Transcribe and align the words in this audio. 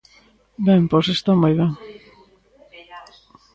Ben, 0.67 0.81
¡pois 0.91 1.07
está 1.15 1.31
moi 1.41 1.53
ben! 1.59 1.71